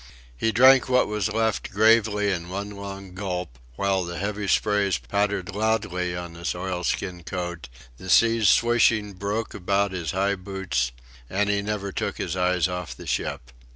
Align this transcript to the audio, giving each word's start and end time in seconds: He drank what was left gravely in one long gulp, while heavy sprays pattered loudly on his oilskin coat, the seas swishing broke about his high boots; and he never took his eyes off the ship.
He 0.35 0.51
drank 0.51 0.89
what 0.89 1.05
was 1.07 1.31
left 1.31 1.69
gravely 1.69 2.31
in 2.31 2.49
one 2.49 2.71
long 2.71 3.13
gulp, 3.13 3.59
while 3.75 4.07
heavy 4.07 4.47
sprays 4.47 4.97
pattered 4.97 5.53
loudly 5.53 6.15
on 6.17 6.33
his 6.33 6.55
oilskin 6.55 7.21
coat, 7.21 7.69
the 7.97 8.09
seas 8.09 8.49
swishing 8.49 9.13
broke 9.13 9.53
about 9.53 9.91
his 9.91 10.09
high 10.09 10.33
boots; 10.37 10.91
and 11.29 11.51
he 11.51 11.61
never 11.61 11.91
took 11.91 12.17
his 12.17 12.35
eyes 12.35 12.67
off 12.67 12.95
the 12.97 13.05
ship. 13.05 13.51